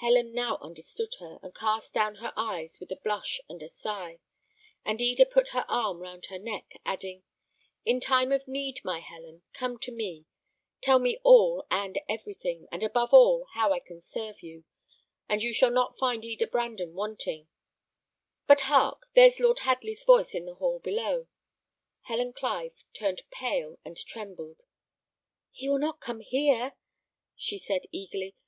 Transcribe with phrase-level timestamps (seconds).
[0.00, 4.18] Helen now understood her, and cast down her eyes with a blush and a sigh;
[4.84, 7.22] and Eda put her arm round her neck, adding,
[7.84, 10.24] "In time of need, my Helen, come to me.
[10.80, 14.64] Tell me all and everything, and above all, how I can serve you;
[15.28, 17.46] and you shall not find Eda Brandon wanting.
[18.48, 19.06] But, hark!
[19.14, 21.28] there's Lord Hadley's voice in the hall below."
[22.06, 24.62] Helen Clive turned pale and trembled.
[25.52, 26.74] "He will not come here?"
[27.36, 28.34] she said, eagerly.